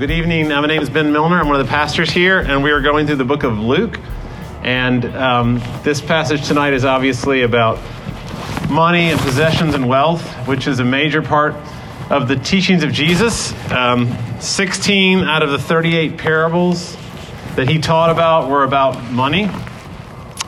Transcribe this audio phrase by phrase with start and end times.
[0.00, 0.50] Good evening.
[0.50, 1.38] Uh, my name is Ben Milner.
[1.38, 4.00] I'm one of the pastors here, and we are going through the book of Luke.
[4.62, 7.78] And um, this passage tonight is obviously about
[8.70, 11.54] money and possessions and wealth, which is a major part
[12.08, 13.52] of the teachings of Jesus.
[13.70, 16.96] Um, 16 out of the 38 parables
[17.56, 19.50] that he taught about were about money.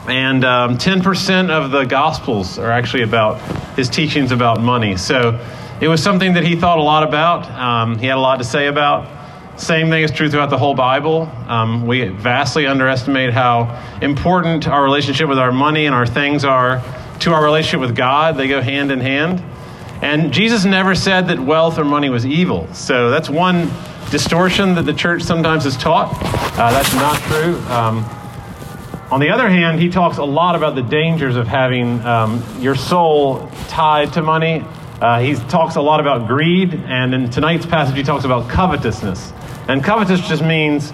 [0.08, 3.38] And um, 10% of the Gospels are actually about
[3.76, 4.96] his teachings about money.
[4.96, 5.46] So
[5.78, 7.50] it was something that he thought a lot about.
[7.50, 9.20] Um, he had a lot to say about.
[9.56, 11.30] Same thing is true throughout the whole Bible.
[11.46, 16.82] Um, we vastly underestimate how important our relationship with our money and our things are
[17.20, 18.36] to our relationship with God.
[18.36, 19.42] They go hand in hand.
[20.02, 22.72] And Jesus never said that wealth or money was evil.
[22.74, 23.70] So that's one
[24.10, 26.12] distortion that the church sometimes has taught.
[26.58, 27.56] Uh, that's not true.
[27.70, 28.04] Um,
[29.12, 32.74] on the other hand, he talks a lot about the dangers of having um, your
[32.74, 34.64] soul tied to money.
[35.00, 39.32] Uh, he talks a lot about greed, and in tonight's passage, he talks about covetousness.
[39.68, 40.92] And covetous just means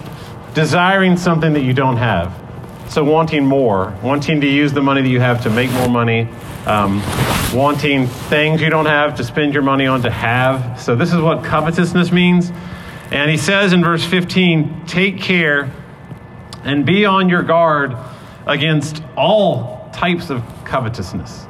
[0.53, 2.33] desiring something that you don't have.
[2.89, 6.27] So, wanting more, wanting to use the money that you have to make more money,
[6.65, 7.01] um,
[7.53, 10.81] wanting things you don't have to spend your money on to have.
[10.81, 12.51] So, this is what covetousness means.
[13.11, 15.71] And he says in verse 15, Take care
[16.63, 17.95] and be on your guard
[18.47, 21.45] against all types of covetousness.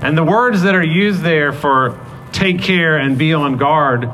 [0.00, 1.98] And the words that are used there for
[2.32, 4.10] take care and be on guard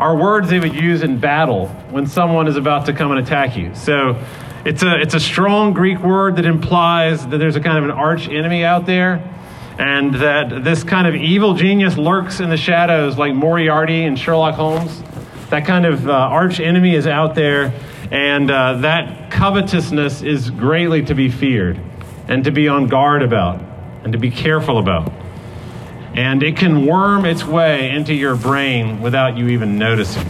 [0.00, 3.54] are words they would use in battle when someone is about to come and attack
[3.54, 3.74] you.
[3.74, 4.18] So
[4.64, 7.90] it's a, it's a strong Greek word that implies that there's a kind of an
[7.90, 9.22] arch enemy out there
[9.78, 14.54] and that this kind of evil genius lurks in the shadows like Moriarty and Sherlock
[14.54, 15.02] Holmes.
[15.50, 17.74] That kind of uh, arch enemy is out there,
[18.10, 21.78] and uh, that covetousness is greatly to be feared
[22.26, 23.60] and to be on guard about
[24.02, 25.12] and to be careful about.
[26.14, 30.28] And it can worm its way into your brain without you even noticing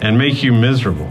[0.00, 1.10] and make you miserable.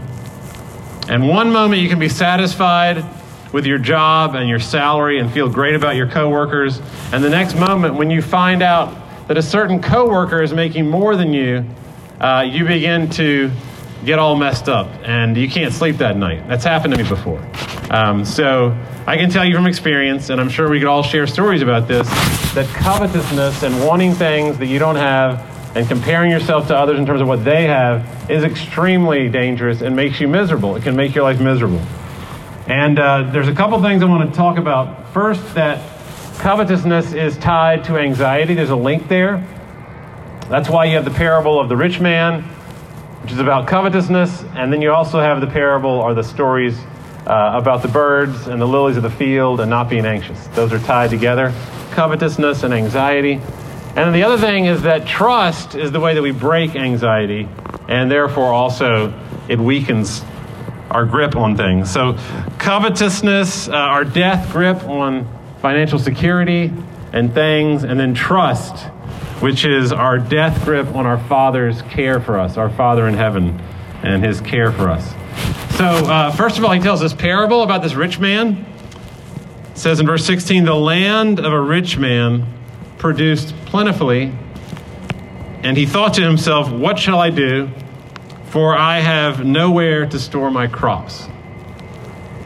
[1.08, 3.04] And one moment you can be satisfied
[3.52, 6.80] with your job and your salary and feel great about your coworkers.
[7.12, 8.96] And the next moment, when you find out
[9.28, 11.64] that a certain coworker is making more than you,
[12.20, 13.50] uh, you begin to
[14.04, 16.46] get all messed up and you can't sleep that night.
[16.48, 17.40] That's happened to me before.
[17.90, 18.76] Um, so
[19.06, 21.88] I can tell you from experience, and I'm sure we could all share stories about
[21.88, 22.08] this,
[22.54, 27.06] that covetousness and wanting things that you don't have and comparing yourself to others in
[27.06, 30.76] terms of what they have is extremely dangerous and makes you miserable.
[30.76, 31.80] It can make your life miserable.
[32.66, 35.12] And uh, there's a couple things I want to talk about.
[35.12, 35.80] First, that
[36.38, 38.54] covetousness is tied to anxiety.
[38.54, 39.46] There's a link there.
[40.48, 42.44] That's why you have the parable of the rich man,
[43.22, 46.78] which is about covetousness, and then you also have the parable or the stories
[47.26, 50.46] uh, about the birds and the lilies of the field and not being anxious.
[50.48, 51.52] Those are tied together
[51.92, 53.34] covetousness and anxiety.
[53.34, 57.48] And then the other thing is that trust is the way that we break anxiety,
[57.88, 59.12] and therefore also
[59.48, 60.22] it weakens
[60.90, 61.90] our grip on things.
[61.90, 62.18] So,
[62.58, 65.28] covetousness, uh, our death grip on
[65.60, 66.72] financial security
[67.12, 68.86] and things, and then trust,
[69.42, 73.60] which is our death grip on our Father's care for us, our Father in heaven,
[74.04, 75.04] and his care for us.
[75.76, 78.64] So, uh, first of all, he tells this parable about this rich man.
[79.72, 82.46] It says in verse 16, the land of a rich man
[82.98, 84.32] produced plentifully,
[85.64, 87.68] and he thought to himself, What shall I do?
[88.44, 91.26] For I have nowhere to store my crops.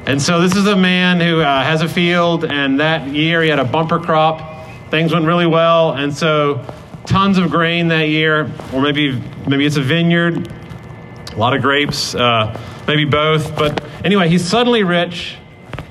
[0.06, 3.50] And so, this is a man who uh, has a field, and that year he
[3.50, 4.66] had a bumper crop.
[4.90, 6.64] Things went really well, and so
[7.06, 10.50] tons of grain that year, or maybe maybe it's a vineyard,
[11.32, 13.56] a lot of grapes, uh, maybe both.
[13.56, 15.36] But anyway, he's suddenly rich,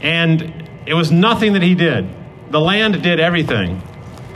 [0.01, 2.07] and it was nothing that he did.
[2.51, 3.81] The land did everything.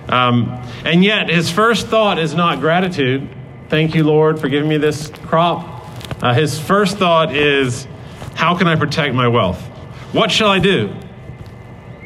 [0.08, 3.30] Um, and yet, his first thought is not gratitude.
[3.70, 5.86] Thank you, Lord, for giving me this crop.
[6.24, 7.88] Uh, his first thought is,
[8.34, 9.62] how can I protect my wealth?
[10.12, 10.96] What shall I do?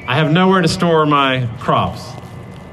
[0.05, 2.03] I have nowhere to store my crops.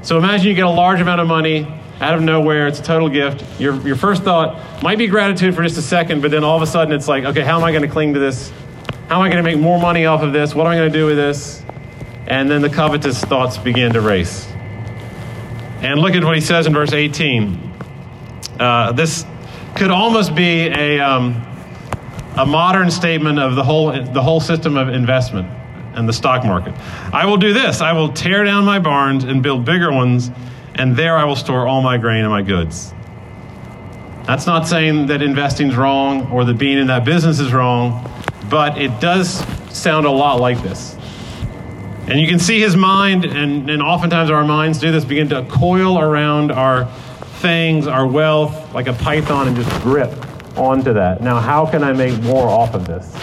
[0.02, 2.66] So imagine you get a large amount of money out of nowhere.
[2.66, 3.44] It's a total gift.
[3.60, 6.62] Your, your first thought might be gratitude for just a second, but then all of
[6.62, 8.50] a sudden it's like, okay, how am I going to cling to this?
[9.08, 10.54] How am I going to make more money off of this?
[10.54, 11.62] What am I going to do with this?
[12.26, 14.46] And then the covetous thoughts begin to race.
[15.82, 17.72] And look at what he says in verse 18.
[18.58, 19.24] Uh, this
[19.76, 21.42] could almost be a, um,
[22.36, 25.48] a modern statement of the whole, the whole system of investment
[25.94, 26.74] and the stock market.
[27.12, 30.30] I will do this I will tear down my barns and build bigger ones,
[30.80, 32.94] and there I will store all my grain and my goods.
[34.24, 38.10] That's not saying that investing is wrong or that being in that business is wrong,
[38.48, 39.44] but it does
[39.76, 40.96] sound a lot like this.
[42.06, 45.44] And you can see his mind, and, and oftentimes our minds do this, begin to
[45.50, 46.86] coil around our
[47.40, 50.10] things, our wealth, like a python, and just grip
[50.56, 51.20] onto that.
[51.22, 53.14] Now, how can I make more off of this?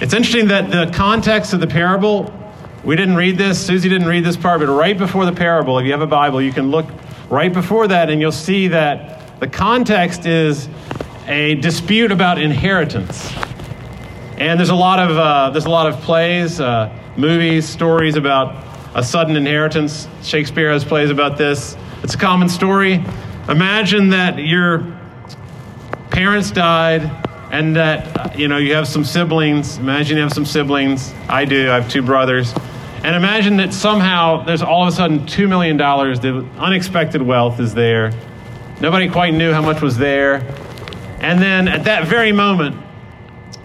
[0.00, 2.32] It's interesting that the context of the parable,
[2.84, 5.86] we didn't read this, Susie didn't read this part, but right before the parable, if
[5.86, 6.86] you have a Bible, you can look
[7.30, 10.68] right before that and you'll see that the context is
[11.26, 13.32] a dispute about inheritance.
[14.36, 18.64] And there's a lot of, uh, there's a lot of plays, uh, movies, stories about
[18.94, 20.08] a sudden inheritance.
[20.22, 21.76] Shakespeare has plays about this.
[22.02, 23.04] It's a common story.
[23.48, 24.98] Imagine that your
[26.10, 27.10] parents died
[27.52, 29.78] and that you know you have some siblings.
[29.78, 31.12] Imagine you have some siblings.
[31.28, 31.70] I do.
[31.70, 32.52] I have two brothers.
[33.04, 35.76] And imagine that somehow there's all of a sudden $2 million.
[35.76, 38.12] The unexpected wealth is there.
[38.80, 40.36] Nobody quite knew how much was there.
[41.20, 42.76] And then at that very moment,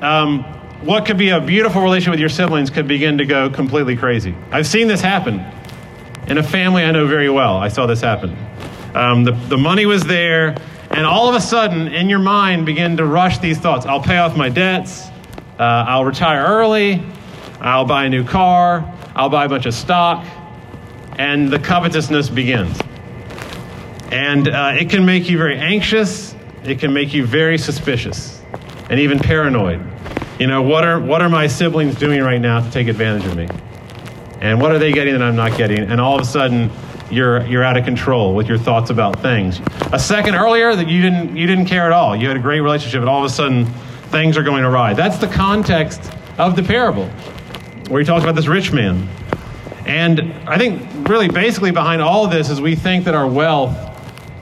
[0.01, 0.43] um,
[0.81, 4.35] what could be a beautiful relationship with your siblings could begin to go completely crazy.
[4.51, 5.45] I've seen this happen
[6.27, 7.57] in a family I know very well.
[7.57, 8.37] I saw this happen.
[8.93, 10.55] Um, the, the money was there,
[10.91, 13.85] and all of a sudden, in your mind, begin to rush these thoughts.
[13.85, 15.07] I'll pay off my debts.
[15.59, 17.03] Uh, I'll retire early.
[17.59, 18.93] I'll buy a new car.
[19.17, 20.25] I'll buy a bunch of stock.
[21.17, 22.79] And the covetousness begins.
[24.11, 26.35] And uh, it can make you very anxious.
[26.63, 28.41] It can make you very suspicious
[28.89, 29.83] and even paranoid.
[30.39, 33.35] You know, what are, what are my siblings doing right now to take advantage of
[33.35, 33.47] me?
[34.39, 35.79] And what are they getting that I'm not getting?
[35.79, 36.69] And all of a sudden,
[37.09, 39.61] you're you're out of control with your thoughts about things.
[39.93, 42.15] A second earlier that you didn't you didn't care at all.
[42.15, 43.65] You had a great relationship and all of a sudden
[44.11, 44.93] things are going awry.
[44.93, 47.09] That's the context of the parable
[47.87, 49.07] where he talks about this rich man.
[49.85, 53.75] And I think really basically behind all of this is we think that our wealth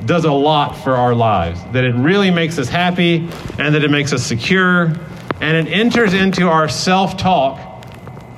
[0.05, 3.27] does a lot for our lives, that it really makes us happy
[3.57, 4.95] and that it makes us secure
[5.41, 7.59] and it enters into our self-talk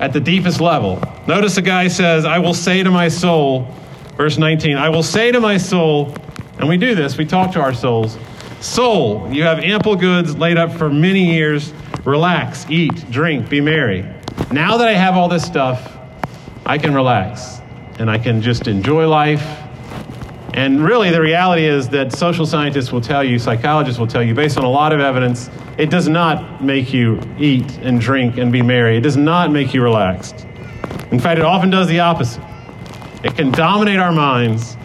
[0.00, 1.02] at the deepest level.
[1.26, 3.74] Notice the guy says, "I will say to my soul,
[4.16, 6.14] Verse 19 I will say to my soul,
[6.58, 8.18] and we do this, we talk to our souls,
[8.60, 11.72] Soul, you have ample goods laid up for many years.
[12.04, 14.04] Relax, eat, drink, be merry.
[14.50, 15.98] Now that I have all this stuff,
[16.64, 17.60] I can relax
[17.98, 19.44] and I can just enjoy life.
[20.54, 24.34] And really, the reality is that social scientists will tell you, psychologists will tell you,
[24.34, 28.50] based on a lot of evidence, it does not make you eat and drink and
[28.50, 28.96] be merry.
[28.96, 30.46] It does not make you relaxed.
[31.10, 32.42] In fact, it often does the opposite.
[33.22, 34.77] It can dominate our minds.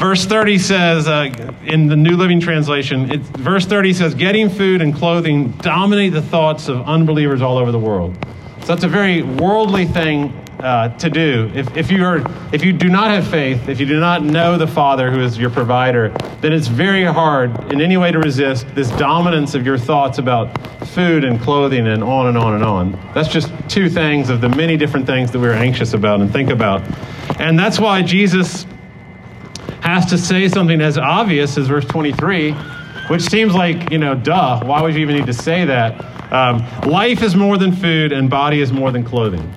[0.00, 1.30] Verse 30 says, uh,
[1.62, 6.22] in the New Living Translation, it, verse 30 says, getting food and clothing dominate the
[6.22, 8.16] thoughts of unbelievers all over the world.
[8.60, 11.52] So that's a very worldly thing uh, to do.
[11.54, 14.56] If, if, you are, if you do not have faith, if you do not know
[14.56, 16.08] the Father who is your provider,
[16.40, 20.58] then it's very hard in any way to resist this dominance of your thoughts about
[20.86, 22.92] food and clothing and on and on and on.
[23.12, 26.48] That's just two things of the many different things that we're anxious about and think
[26.48, 26.80] about.
[27.38, 28.64] And that's why Jesus
[29.90, 32.52] has to say something as obvious as verse 23,
[33.08, 36.32] which seems like, you know, duh, why would you even need to say that?
[36.32, 39.52] Um, life is more than food and body is more than clothing.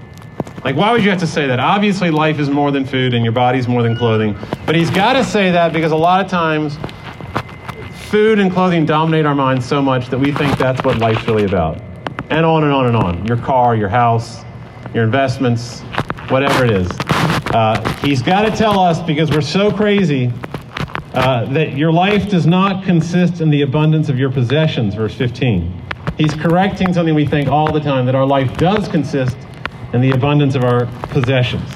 [0.64, 1.60] Like, why would you have to say that?
[1.60, 4.36] Obviously, life is more than food and your body's more than clothing.
[4.66, 6.78] But he's got to say that because a lot of times
[8.10, 11.46] food and clothing dominate our minds so much that we think that's what life's really
[11.46, 11.80] about.
[12.32, 13.26] And on and on and on.
[13.28, 14.44] Your car, your house,
[14.96, 15.82] your investments,
[16.30, 16.90] whatever it is.
[17.54, 20.34] Uh, he's got to tell us because we're so crazy
[21.14, 25.72] uh, that your life does not consist in the abundance of your possessions, verse 15.
[26.18, 29.38] He's correcting something we think all the time that our life does consist
[29.94, 31.70] in the abundance of our possessions.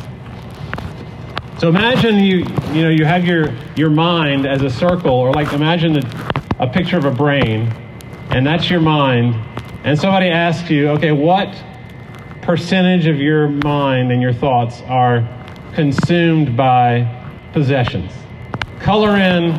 [1.59, 2.37] So imagine you
[2.73, 6.67] you know you have your your mind as a circle, or like imagine a, a
[6.67, 7.71] picture of a brain,
[8.31, 9.35] and that's your mind.
[9.83, 11.55] And somebody asks you, okay, what
[12.41, 15.27] percentage of your mind and your thoughts are
[15.77, 17.05] consumed by
[17.53, 18.11] possessions?
[18.79, 19.51] Color in.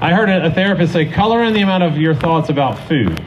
[0.00, 3.20] I heard a therapist say, color in the amount of your thoughts about food.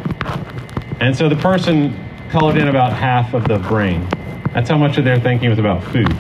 [1.00, 1.98] And so the person
[2.30, 4.06] colored in about half of the brain.
[4.54, 6.12] That's how much of their thinking was about food.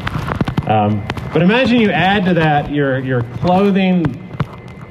[0.65, 4.03] Um, But imagine you add to that your, your clothing,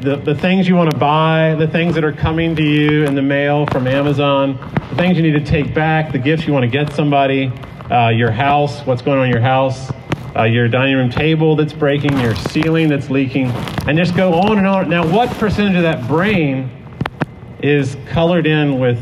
[0.00, 3.14] the, the things you want to buy, the things that are coming to you in
[3.14, 4.58] the mail from Amazon,
[4.90, 7.50] the things you need to take back, the gifts you want to get somebody,
[7.90, 9.90] uh, your house, what's going on in your house,
[10.36, 13.46] uh, your dining room table that's breaking, your ceiling that's leaking,
[13.86, 14.88] and just go on and on.
[14.90, 16.70] Now, what percentage of that brain
[17.60, 19.00] is colored in with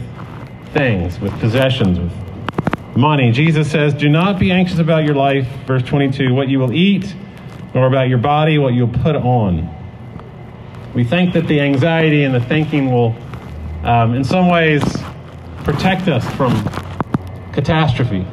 [0.72, 3.32] things, with possessions, with money?
[3.32, 7.14] Jesus says, Do not be anxious about your life, verse 22, what you will eat,
[7.74, 9.68] nor about your body, what you'll put on.
[10.94, 13.16] We think that the anxiety and the thinking will,
[13.82, 14.82] um, in some ways,
[15.64, 16.52] protect us from
[17.52, 18.24] catastrophe.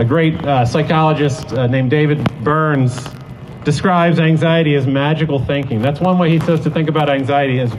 [0.00, 3.06] A great uh, psychologist uh, named David Burns
[3.64, 5.82] describes anxiety as magical thinking.
[5.82, 7.70] That's one way he says to think about anxiety as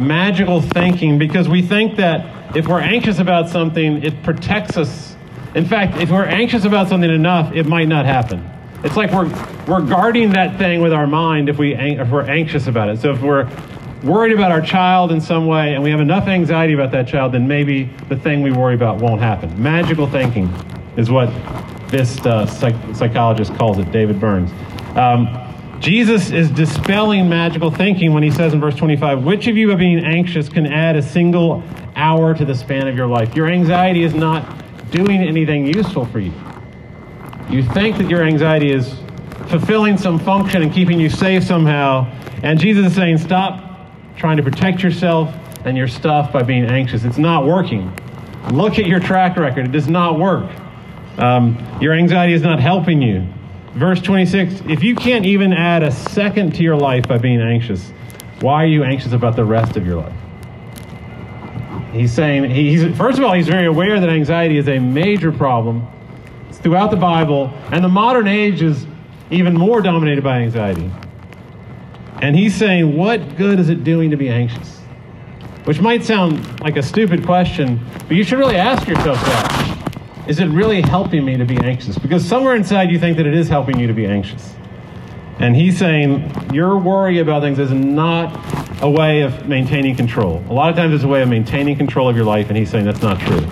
[0.00, 5.16] magical thinking because we think that if we're anxious about something, it protects us.
[5.54, 8.42] In fact, if we're anxious about something enough, it might not happen.
[8.82, 9.28] It's like we're,
[9.66, 13.02] we're guarding that thing with our mind if, we, if we're anxious about it.
[13.02, 13.50] So if we're
[14.02, 17.32] worried about our child in some way and we have enough anxiety about that child,
[17.32, 19.62] then maybe the thing we worry about won't happen.
[19.62, 20.50] Magical thinking
[20.96, 21.28] is what
[21.90, 24.50] this uh, psych- psychologist calls it, David Burns.
[24.96, 25.28] Um,
[25.80, 29.74] Jesus is dispelling magical thinking when he says in verse 25, Which of you, by
[29.74, 31.62] being anxious, can add a single
[31.94, 33.36] hour to the span of your life?
[33.36, 36.32] Your anxiety is not doing anything useful for you.
[37.50, 38.94] You think that your anxiety is
[39.48, 42.10] fulfilling some function and keeping you safe somehow.
[42.42, 43.62] And Jesus is saying, Stop
[44.16, 45.32] trying to protect yourself
[45.64, 47.04] and your stuff by being anxious.
[47.04, 47.92] It's not working.
[48.50, 50.50] Look at your track record, it does not work.
[51.18, 53.26] Um, your anxiety is not helping you.
[53.74, 57.92] Verse 26 If you can't even add a second to your life by being anxious,
[58.40, 60.14] why are you anxious about the rest of your life?
[61.92, 65.86] He's saying, he's, first of all, he's very aware that anxiety is a major problem.
[66.48, 68.86] It's throughout the Bible, and the modern age is
[69.30, 70.90] even more dominated by anxiety.
[72.20, 74.76] And he's saying, What good is it doing to be anxious?
[75.64, 79.65] Which might sound like a stupid question, but you should really ask yourself that.
[80.26, 81.96] Is it really helping me to be anxious?
[81.96, 84.54] Because somewhere inside you think that it is helping you to be anxious.
[85.38, 88.34] And he's saying your worry about things is not
[88.82, 90.42] a way of maintaining control.
[90.48, 92.70] A lot of times it's a way of maintaining control of your life, and he's
[92.70, 93.46] saying that's not true.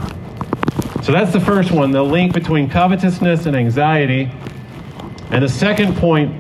[1.03, 4.33] So that's the first one the link between covetousness and anxiety.
[5.31, 6.35] And the second point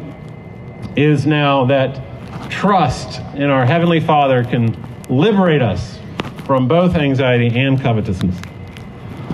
[0.96, 4.76] is now that trust in our Heavenly Father can
[5.08, 5.98] liberate us
[6.44, 8.36] from both anxiety and covetousness.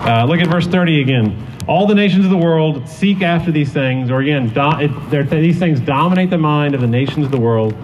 [0.01, 1.47] Uh, look at verse 30 again.
[1.67, 5.59] All the nations of the world seek after these things, or again, do, it, these
[5.59, 7.75] things dominate the mind of the nations of the world.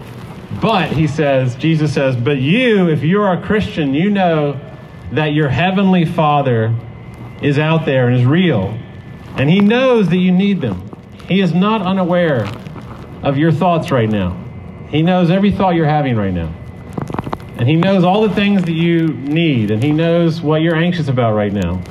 [0.62, 4.59] But, he says, Jesus says, but you, if you are a Christian, you know
[5.12, 6.74] that your heavenly Father
[7.41, 8.77] is out there and is real.
[9.36, 10.89] And he knows that you need them.
[11.27, 12.47] He is not unaware
[13.21, 14.43] of your thoughts right now.
[14.89, 16.53] He knows every thought you're having right now.
[17.57, 21.07] And he knows all the things that you need, and he knows what you're anxious
[21.07, 21.81] about right now.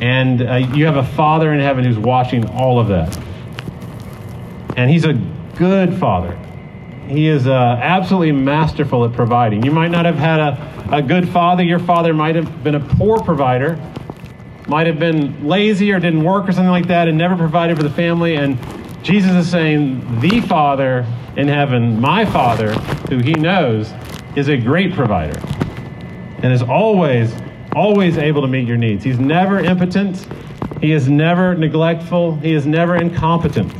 [0.00, 3.18] And uh, you have a Father in heaven who's watching all of that.
[4.76, 5.14] And He's a
[5.56, 6.38] good Father.
[7.10, 9.64] He is uh, absolutely masterful at providing.
[9.64, 11.64] You might not have had a, a good father.
[11.64, 13.80] Your father might have been a poor provider,
[14.68, 17.82] might have been lazy or didn't work or something like that and never provided for
[17.82, 18.36] the family.
[18.36, 18.56] And
[19.02, 21.04] Jesus is saying, The Father
[21.36, 22.74] in heaven, my Father,
[23.08, 23.92] who He knows,
[24.36, 25.38] is a great provider
[26.44, 27.34] and is always
[27.74, 29.04] always able to meet your needs.
[29.04, 30.26] He's never impotent.
[30.80, 32.36] He is never neglectful.
[32.36, 33.72] He is never incompetent.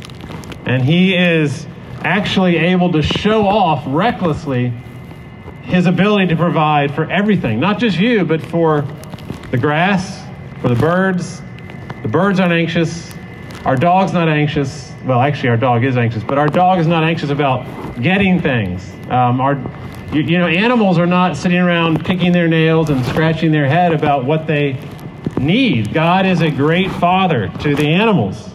[0.65, 1.65] And he is
[2.03, 4.73] actually able to show off recklessly
[5.63, 8.85] his ability to provide for everything, not just you, but for
[9.51, 10.21] the grass,
[10.61, 11.41] for the birds.
[12.01, 13.13] The birds aren't anxious.
[13.65, 14.91] Our dog's not anxious.
[15.05, 18.91] Well, actually, our dog is anxious, but our dog is not anxious about getting things.
[19.09, 19.55] Um, our
[20.13, 23.93] you, you know, animals are not sitting around picking their nails and scratching their head
[23.93, 24.77] about what they
[25.39, 25.93] need.
[25.93, 28.49] God is a great father to the animals.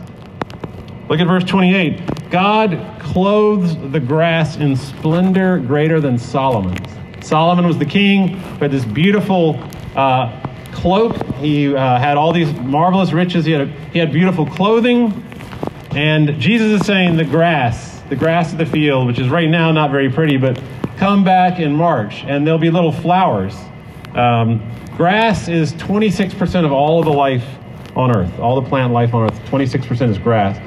[1.08, 2.30] Look at verse 28.
[2.30, 6.88] God clothes the grass in splendor greater than Solomon's.
[7.26, 9.58] Solomon was the king, but this beautiful
[9.94, 11.16] uh, cloak.
[11.36, 13.44] He uh, had all these marvelous riches.
[13.44, 15.22] He had, a, he had beautiful clothing.
[15.92, 19.72] And Jesus is saying the grass, the grass of the field, which is right now
[19.72, 20.60] not very pretty, but
[20.96, 23.54] come back in March, and there'll be little flowers.
[24.14, 24.62] Um,
[24.96, 27.44] grass is 26% of all of the life
[27.94, 29.38] on Earth, all the plant life on Earth.
[29.46, 30.58] 26% is grass.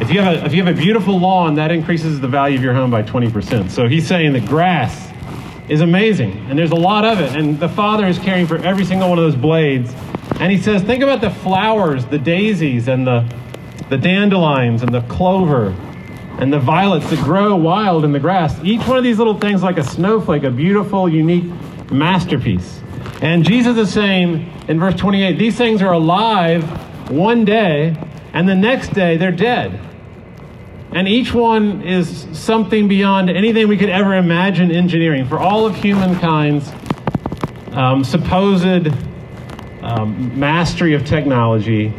[0.00, 2.62] If you, have a, if you have a beautiful lawn, that increases the value of
[2.62, 3.70] your home by 20%.
[3.70, 5.10] So he's saying that grass
[5.68, 7.34] is amazing, and there's a lot of it.
[7.34, 9.92] And the Father is caring for every single one of those blades.
[10.38, 13.26] And he says, think about the flowers, the daisies, and the
[13.88, 15.74] the dandelions and the clover
[16.38, 18.58] and the violets that grow wild in the grass.
[18.62, 21.44] Each one of these little things, like a snowflake, a beautiful, unique
[21.90, 22.80] masterpiece.
[23.22, 26.64] And Jesus is saying in verse 28 these things are alive
[27.10, 27.96] one day,
[28.32, 29.80] and the next day they're dead.
[30.92, 35.26] And each one is something beyond anything we could ever imagine engineering.
[35.26, 36.70] For all of humankind's
[37.72, 38.88] um, supposed
[39.82, 41.92] um, mastery of technology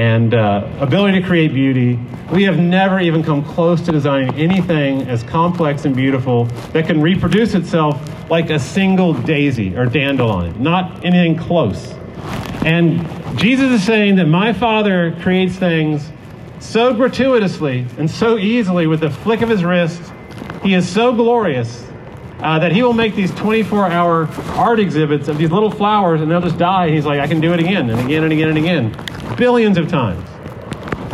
[0.00, 1.98] and uh, ability to create beauty,
[2.32, 7.02] we have never even come close to designing anything as complex and beautiful that can
[7.02, 11.92] reproduce itself like a single daisy or dandelion, not anything close.
[12.64, 13.06] And
[13.38, 16.10] Jesus is saying that my Father creates things
[16.60, 20.00] so gratuitously and so easily with the flick of his wrist.
[20.62, 21.86] He is so glorious
[22.38, 26.30] uh, that he will make these 24 hour art exhibits of these little flowers and
[26.30, 26.88] they'll just die.
[26.88, 29.09] He's like, I can do it again and again and again and again.
[29.40, 30.22] Billions of times.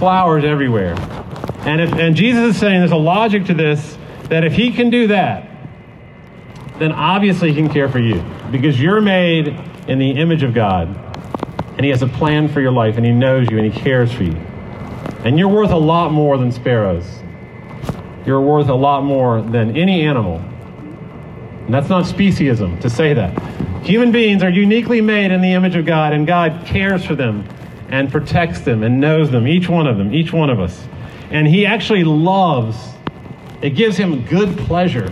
[0.01, 0.97] Flowers everywhere.
[1.61, 4.91] And, if, and Jesus is saying there's a logic to this that if he can
[4.91, 5.49] do that,
[6.81, 9.57] then obviously he can care for you because you're made
[9.87, 10.89] in the image of God
[11.77, 14.11] and he has a plan for your life and he knows you and he cares
[14.11, 14.35] for you.
[15.25, 17.07] And you're worth a lot more than sparrows.
[18.27, 20.39] You're worth a lot more than any animal.
[20.39, 23.39] And that's not speciesism to say that.
[23.85, 27.47] Human beings are uniquely made in the image of God, and God cares for them
[27.89, 30.87] and protects them and knows them, each one of them, each one of us.
[31.31, 32.77] And He actually loves,
[33.63, 35.09] it gives Him good pleasure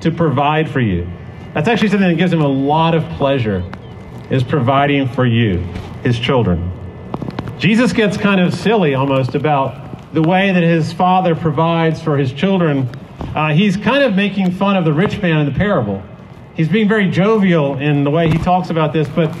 [0.00, 1.08] to provide for you.
[1.54, 3.64] That's actually something that gives Him a lot of pleasure,
[4.30, 5.58] is providing for you,
[6.02, 6.70] His children.
[7.58, 12.32] Jesus gets kind of silly almost about the way that His Father provides for His
[12.32, 12.88] children
[13.34, 16.02] uh, he's kind of making fun of the rich man in the parable.
[16.54, 19.34] He's being very jovial in the way he talks about this, but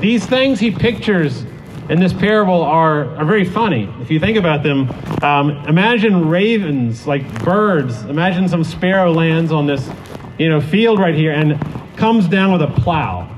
[0.00, 1.44] these things he pictures
[1.90, 3.92] in this parable are, are very funny.
[4.00, 4.88] If you think about them,
[5.22, 8.02] um, imagine ravens, like birds.
[8.04, 9.90] Imagine some sparrow lands on this
[10.38, 11.60] you know, field right here and
[11.96, 13.28] comes down with a plow.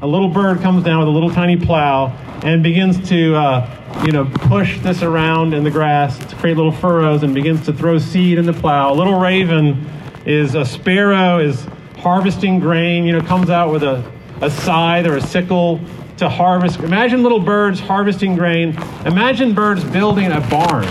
[0.00, 2.06] A little bird comes down with a little tiny plow
[2.42, 6.72] and begins to uh, you know, push this around in the grass to create little
[6.72, 8.94] furrows and begins to throw seed in the plow.
[8.94, 9.86] A little raven
[10.24, 11.66] is a sparrow, is
[11.98, 14.10] harvesting grain, you know, comes out with a,
[14.40, 15.78] a scythe or a sickle
[16.20, 16.80] to harvest.
[16.80, 18.70] Imagine little birds harvesting grain.
[19.04, 20.86] Imagine birds building a barn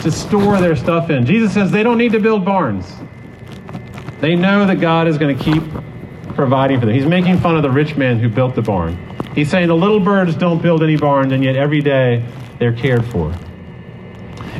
[0.00, 1.26] to store their stuff in.
[1.26, 2.92] Jesus says they don't need to build barns.
[4.20, 5.62] They know that God is going to keep
[6.34, 6.94] providing for them.
[6.94, 8.96] He's making fun of the rich man who built the barn.
[9.34, 12.24] He's saying the little birds don't build any barns, and yet every day
[12.58, 13.32] they're cared for.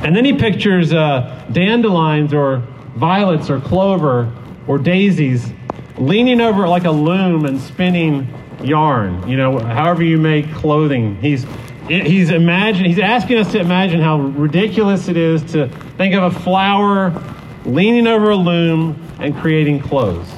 [0.02, 2.58] And then he pictures uh, dandelions or
[2.96, 4.32] violets or clover
[4.66, 5.52] or daisies
[5.96, 11.16] leaning over like a loom and spinning yarn, you know, however you make clothing.
[11.16, 11.46] He's
[11.88, 16.40] he's imagine he's asking us to imagine how ridiculous it is to think of a
[16.40, 17.12] flower
[17.64, 20.28] leaning over a loom and creating clothes.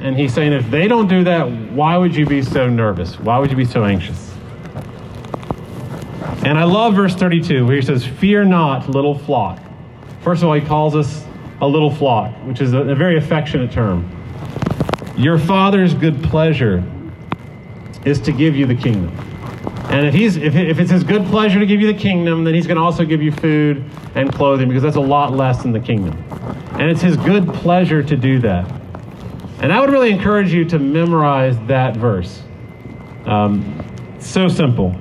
[0.00, 3.18] And he's saying if they don't do that, why would you be so nervous?
[3.20, 4.34] Why would you be so anxious?
[6.44, 9.60] And I love verse 32 where he says, Fear not, little flock.
[10.22, 11.24] First of all, he calls us
[11.60, 14.10] a little flock, which is a, a very affectionate term.
[15.16, 16.82] Your father's good pleasure
[18.04, 19.16] is to give you the kingdom.
[19.92, 22.54] And if, he's, if, if it's his good pleasure to give you the kingdom, then
[22.54, 23.84] he's going to also give you food
[24.14, 26.16] and clothing because that's a lot less than the kingdom.
[26.72, 28.70] And it's his good pleasure to do that.
[29.60, 32.42] And I would really encourage you to memorize that verse.
[33.26, 33.84] Um,
[34.18, 34.96] so simple.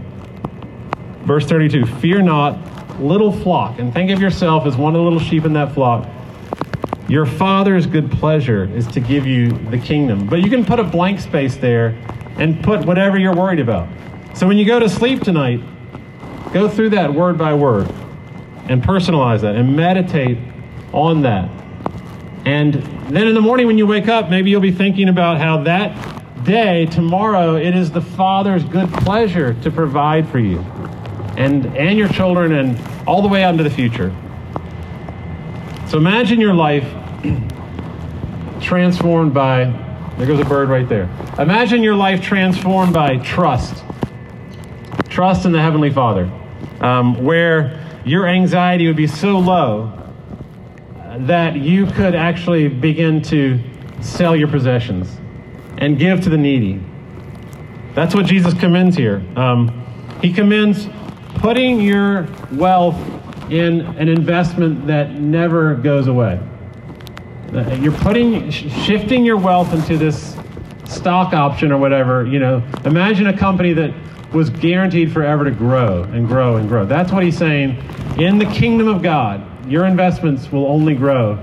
[1.22, 5.20] Verse 32 Fear not, little flock, and think of yourself as one of the little
[5.20, 6.08] sheep in that flock.
[7.08, 10.28] Your Father's good pleasure is to give you the kingdom.
[10.28, 11.98] But you can put a blank space there
[12.38, 13.88] and put whatever you're worried about.
[14.34, 15.62] So when you go to sleep tonight,
[16.54, 17.92] go through that word by word
[18.70, 20.38] and personalize that and meditate
[20.94, 21.50] on that.
[22.46, 22.74] And
[23.10, 26.44] then in the morning when you wake up, maybe you'll be thinking about how that
[26.44, 30.60] day, tomorrow, it is the Father's good pleasure to provide for you
[31.38, 34.16] and, and your children and all the way out into the future.
[35.88, 36.88] So imagine your life
[38.62, 39.66] transformed by,
[40.22, 41.10] there goes a bird right there.
[41.40, 43.84] Imagine your life transformed by trust.
[45.10, 46.32] Trust in the Heavenly Father,
[46.80, 49.92] um, where your anxiety would be so low
[51.22, 53.60] that you could actually begin to
[54.02, 55.18] sell your possessions
[55.80, 56.80] and give to the needy.
[57.96, 59.24] That's what Jesus commends here.
[59.36, 59.84] Um,
[60.22, 60.88] he commends
[61.38, 62.96] putting your wealth
[63.50, 66.40] in an investment that never goes away.
[67.54, 70.38] Uh, you're putting, shifting your wealth into this
[70.86, 73.94] stock option or whatever, you know, imagine a company that
[74.34, 76.86] was guaranteed forever to grow and grow and grow.
[76.86, 77.78] That's what he's saying.
[78.18, 81.34] In the kingdom of God, your investments will only grow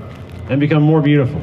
[0.48, 1.42] and become more beautiful.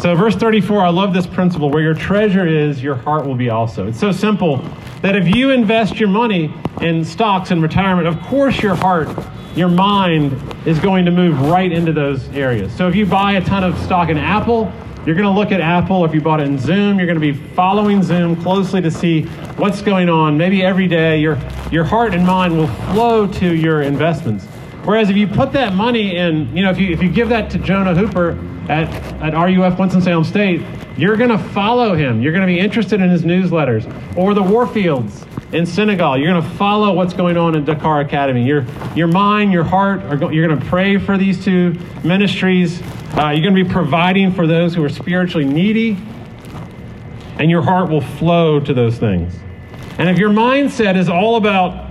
[0.00, 3.50] So, verse 34, I love this principle where your treasure is, your heart will be
[3.50, 3.86] also.
[3.86, 4.56] It's so simple
[5.02, 9.08] that if you invest your money in stocks and retirement, of course your heart,
[9.56, 10.32] your mind
[10.66, 12.74] is going to move right into those areas.
[12.74, 14.72] So, if you buy a ton of stock in Apple,
[15.06, 16.04] you're going to look at Apple.
[16.04, 19.22] If you bought it in Zoom, you're going to be following Zoom closely to see
[19.56, 20.36] what's going on.
[20.36, 21.38] Maybe every day, your,
[21.72, 24.46] your heart and mind will flow to your investments.
[24.84, 27.50] Whereas if you put that money in, you know, if you, if you give that
[27.50, 28.30] to Jonah Hooper
[28.70, 28.88] at,
[29.22, 30.62] at RUF Winston-Salem State,
[30.96, 32.22] you're going to follow him.
[32.22, 33.86] You're going to be interested in his newsletters.
[34.16, 38.44] Or the Warfields in Senegal, you're going to follow what's going on in Dakar Academy.
[38.44, 38.64] Your,
[38.94, 42.80] your mind, your heart, are go, you're going to pray for these two ministries.
[43.16, 45.98] Uh, you're going to be providing for those who are spiritually needy.
[47.38, 49.34] And your heart will flow to those things.
[49.98, 51.89] And if your mindset is all about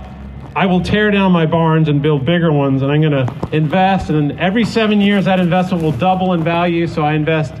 [0.54, 4.10] I will tear down my barns and build bigger ones, and I'm going to invest.
[4.10, 6.86] And every seven years, that investment will double in value.
[6.86, 7.54] So I invest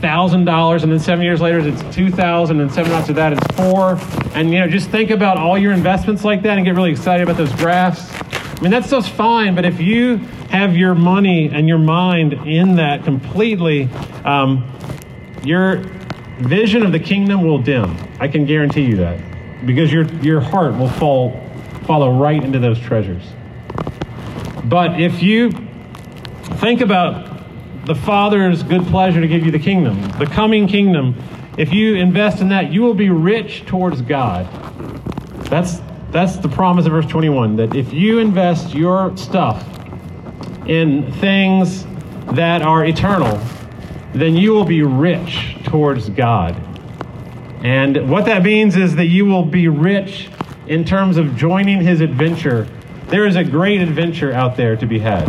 [0.00, 3.46] thousand dollars, and then seven years later, it's two thousand, and seven after that, it's
[3.54, 3.98] four.
[4.34, 7.22] And you know, just think about all your investments like that, and get really excited
[7.22, 8.10] about those graphs.
[8.12, 10.16] I mean, that stuff's fine, but if you
[10.48, 13.90] have your money and your mind in that completely,
[14.24, 14.64] um,
[15.42, 15.84] your
[16.38, 17.94] vision of the kingdom will dim.
[18.18, 19.20] I can guarantee you that,
[19.66, 21.43] because your your heart will fall
[21.84, 23.22] follow right into those treasures.
[24.64, 25.50] But if you
[26.60, 27.30] think about
[27.86, 31.14] the Father's good pleasure to give you the kingdom, the coming kingdom,
[31.58, 34.48] if you invest in that, you will be rich towards God.
[35.44, 39.66] That's that's the promise of verse 21 that if you invest your stuff
[40.66, 41.84] in things
[42.34, 43.36] that are eternal,
[44.14, 46.54] then you will be rich towards God.
[47.64, 50.28] And what that means is that you will be rich
[50.66, 52.66] in terms of joining his adventure,
[53.08, 55.26] there is a great adventure out there to be had,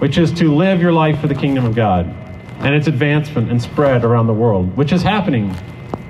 [0.00, 2.06] which is to live your life for the kingdom of God
[2.60, 5.48] and its advancement and spread around the world, which is happening,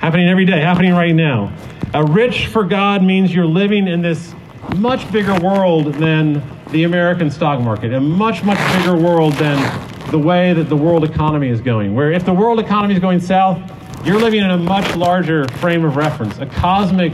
[0.01, 1.57] happening every day, happening right now.
[1.95, 4.35] A rich for God means you're living in this
[4.77, 9.59] much bigger world than the American stock market, a much, much bigger world than
[10.11, 11.95] the way that the world economy is going.
[11.95, 13.59] Where if the world economy is going south,
[14.05, 17.13] you're living in a much larger frame of reference, a cosmic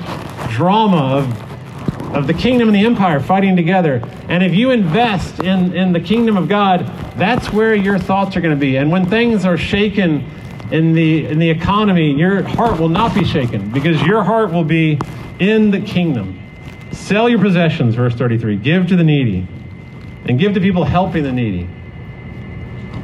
[0.48, 4.02] drama of, of the kingdom and the empire fighting together.
[4.28, 8.40] And if you invest in, in the kingdom of God, that's where your thoughts are
[8.40, 8.76] going to be.
[8.76, 10.28] And when things are shaken
[10.70, 14.64] in the, in the economy, your heart will not be shaken because your heart will
[14.64, 14.98] be
[15.38, 16.38] in the kingdom.
[16.92, 18.56] Sell your possessions, verse 33.
[18.56, 19.46] Give to the needy
[20.26, 21.68] and give to people helping the needy.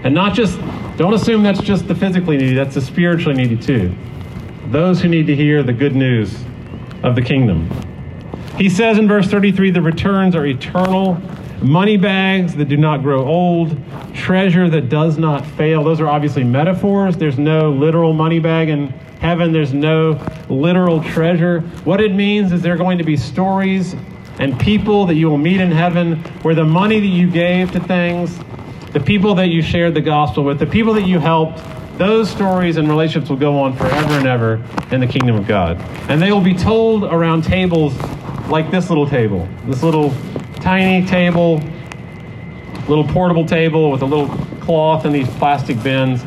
[0.04, 0.58] And not just,
[0.96, 3.94] don't assume that's just the physically needy, that's the spiritually needy too.
[4.66, 6.44] Those who need to hear the good news
[7.04, 7.70] of the kingdom.
[8.56, 11.20] He says in verse 33 the returns are eternal,
[11.62, 13.76] money bags that do not grow old,
[14.14, 15.84] treasure that does not fail.
[15.84, 17.16] Those are obviously metaphors.
[17.16, 18.88] There's no literal money bag in
[19.20, 21.60] heaven, there's no literal treasure.
[21.84, 23.94] What it means is there are going to be stories
[24.38, 27.80] and people that you will meet in heaven where the money that you gave to
[27.80, 28.38] things,
[28.92, 31.62] the people that you shared the gospel with, the people that you helped,
[31.96, 35.80] those stories and relationships will go on forever and ever in the kingdom of God.
[36.08, 37.96] And they will be told around tables
[38.48, 40.12] like this little table, this little
[40.56, 41.62] tiny table,
[42.88, 44.28] little portable table with a little
[44.60, 46.24] cloth and these plastic bins.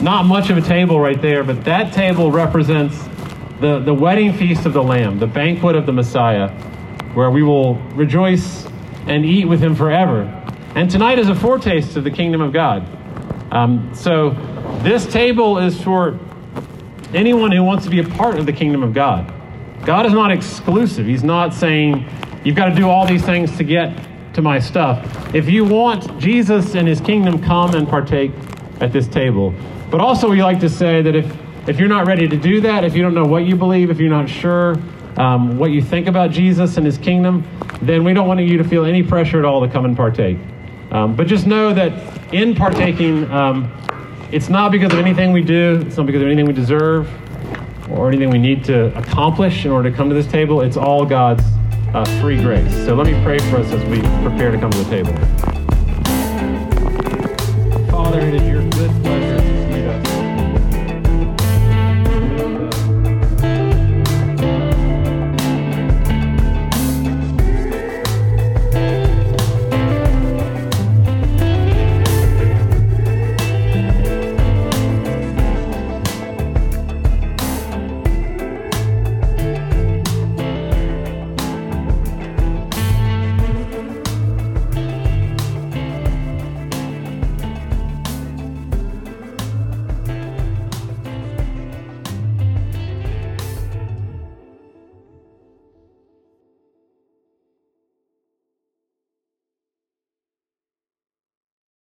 [0.00, 2.98] Not much of a table right there, but that table represents
[3.60, 6.48] the, the wedding feast of the Lamb, the banquet of the Messiah,
[7.12, 8.66] where we will rejoice
[9.06, 10.22] and eat with him forever.
[10.74, 12.88] And tonight is a foretaste of the kingdom of God.
[13.52, 14.30] Um, so
[14.82, 16.18] this table is for
[17.12, 19.32] anyone who wants to be a part of the kingdom of God.
[19.84, 21.06] God is not exclusive.
[21.06, 22.06] He's not saying
[22.44, 25.34] you've got to do all these things to get to my stuff.
[25.34, 28.32] If you want Jesus and his kingdom, come and partake
[28.80, 29.54] at this table.
[29.90, 31.36] But also, we like to say that if,
[31.68, 33.98] if you're not ready to do that, if you don't know what you believe, if
[33.98, 34.76] you're not sure
[35.16, 37.46] um, what you think about Jesus and his kingdom,
[37.82, 40.38] then we don't want you to feel any pressure at all to come and partake.
[40.92, 43.70] Um, but just know that in partaking, um,
[44.32, 47.08] it's not because of anything we do, it's not because of anything we deserve
[47.90, 50.60] or anything we need to accomplish in order to come to this table.
[50.60, 51.42] It's all God's
[51.92, 52.72] uh, free grace.
[52.86, 55.12] So let me pray for us as we prepare to come to the table.
[57.90, 59.59] Father, it is your good pleasure.